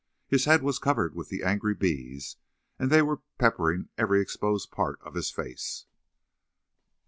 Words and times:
His 0.25 0.45
head 0.45 0.63
was 0.63 0.79
covered 0.79 1.13
with 1.13 1.29
the 1.29 1.43
angry 1.43 1.75
bees, 1.75 2.37
and 2.79 2.89
they 2.89 3.03
were 3.03 3.21
peppering 3.37 3.89
every 3.99 4.19
exposed 4.19 4.71
part 4.71 4.99
of 5.03 5.13
his 5.13 5.29
face. 5.29 5.85